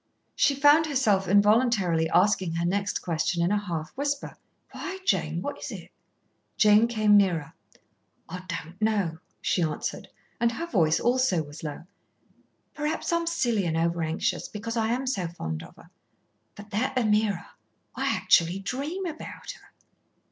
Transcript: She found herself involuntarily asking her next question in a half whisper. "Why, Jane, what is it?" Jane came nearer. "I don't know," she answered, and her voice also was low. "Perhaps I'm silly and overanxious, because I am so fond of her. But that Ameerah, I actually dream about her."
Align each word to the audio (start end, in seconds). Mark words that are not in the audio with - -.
She 0.35 0.55
found 0.55 0.87
herself 0.87 1.27
involuntarily 1.27 2.09
asking 2.09 2.55
her 2.55 2.65
next 2.65 3.03
question 3.03 3.43
in 3.43 3.51
a 3.51 3.59
half 3.63 3.91
whisper. 3.91 4.35
"Why, 4.71 4.97
Jane, 5.05 5.43
what 5.43 5.59
is 5.59 5.69
it?" 5.69 5.91
Jane 6.57 6.87
came 6.87 7.15
nearer. 7.15 7.53
"I 8.27 8.41
don't 8.47 8.81
know," 8.81 9.19
she 9.43 9.61
answered, 9.61 10.07
and 10.39 10.53
her 10.53 10.65
voice 10.65 10.99
also 10.99 11.43
was 11.43 11.63
low. 11.63 11.85
"Perhaps 12.73 13.13
I'm 13.13 13.27
silly 13.27 13.65
and 13.67 13.77
overanxious, 13.77 14.47
because 14.47 14.75
I 14.75 14.87
am 14.87 15.05
so 15.05 15.27
fond 15.27 15.61
of 15.61 15.75
her. 15.75 15.91
But 16.55 16.71
that 16.71 16.95
Ameerah, 16.97 17.51
I 17.95 18.07
actually 18.07 18.57
dream 18.57 19.05
about 19.05 19.51
her." 19.51 19.69